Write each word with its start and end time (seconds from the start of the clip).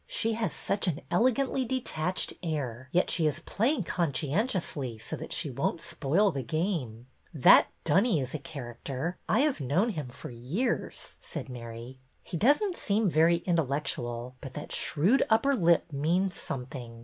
''She 0.21 0.33
has 0.33 0.51
such 0.51 0.87
an 0.87 1.01
elegantly 1.11 1.63
detached 1.63 2.33
air, 2.41 2.89
yet 2.91 3.11
she 3.11 3.27
is 3.27 3.41
playing 3.41 3.83
con 3.83 4.11
scientiously 4.11 4.99
so 4.99 5.15
that 5.15 5.31
she 5.31 5.51
won't 5.51 5.79
spoil 5.79 6.31
the 6.31 6.41
game." 6.41 7.05
That 7.35 7.67
Dunny 7.83 8.19
is 8.19 8.33
a 8.33 8.39
character. 8.39 9.19
I 9.29 9.41
have 9.41 9.61
known 9.61 9.89
him 9.89 10.07
for 10.09 10.31
years," 10.31 11.17
said 11.21 11.49
Mary. 11.49 11.99
MARY 11.99 11.99
KING'S 12.25 12.39
PLAN 12.39 12.39
255'' 12.39 12.61
He 12.63 12.63
does 12.63 12.63
n't 12.67 12.83
seem 12.83 13.09
very 13.11 13.37
intellectual, 13.47 14.35
but 14.41 14.53
that 14.53 14.71
shrewd 14.71 15.21
upper 15.29 15.53
lip 15.53 15.91
means 15.93 16.33
something. 16.33 16.99